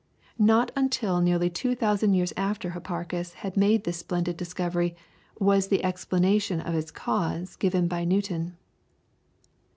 Not 0.39 0.71
until 0.75 1.21
nearly 1.21 1.51
two 1.51 1.75
thousand 1.75 2.15
years 2.15 2.33
after 2.35 2.71
Hipparchus 2.71 3.33
had 3.45 3.55
made 3.55 3.83
this 3.83 3.97
splendid 3.97 4.35
discovery 4.35 4.95
was 5.39 5.67
the 5.67 5.83
explanation 5.83 6.59
of 6.59 6.73
its 6.73 6.89
cause 6.89 7.55
given 7.55 7.87
by 7.87 8.03
Newton. 8.03 8.57